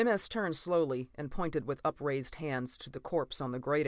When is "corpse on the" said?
2.99-3.59